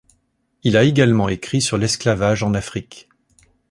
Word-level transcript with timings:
Il 0.63 0.77
a 0.77 0.83
également 0.83 1.29
écrit 1.29 1.61
sur 1.61 1.77
l'esclavage 1.77 2.41
en 2.41 2.55
Afrique. 2.55 3.07